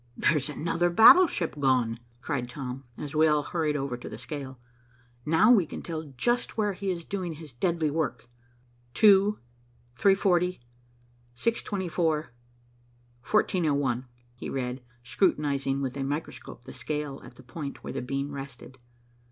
There's 0.17 0.49
another 0.49 0.89
battleship 0.89 1.59
gone," 1.59 1.99
cried 2.23 2.49
Tom, 2.49 2.85
as 2.97 3.13
we 3.13 3.27
all 3.27 3.43
hurried 3.43 3.75
over 3.75 3.95
to 3.97 4.09
the 4.09 4.17
scale. 4.17 4.57
"Now 5.27 5.51
we 5.51 5.67
can 5.67 5.83
tell 5.83 6.11
just 6.17 6.57
where 6.57 6.73
he 6.73 6.89
is 6.89 7.05
doing 7.05 7.33
his 7.33 7.53
deadly 7.53 7.91
work. 7.91 8.27
2, 8.95 9.37
340, 9.95 10.59
624. 11.35 12.31
1401" 13.21 14.05
he 14.33 14.49
read, 14.49 14.81
scrutinizing 15.03 15.83
with 15.83 15.95
a 15.95 16.03
microscope 16.03 16.63
the 16.63 16.73
scale 16.73 17.21
at 17.23 17.35
the 17.35 17.43
point 17.43 17.83
where 17.83 17.93
the 17.93 18.01
beam 18.01 18.31
rested. 18.31 18.79